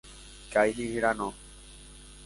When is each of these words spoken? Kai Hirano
Kai 0.53 0.73
Hirano 0.77 1.29